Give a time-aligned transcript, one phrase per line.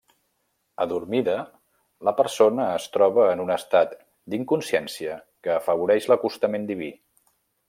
[0.85, 1.35] Adormida,
[2.09, 3.95] la persona es troba en un estat
[4.35, 6.95] d'inconsciència que afavoreix l'acostament diví.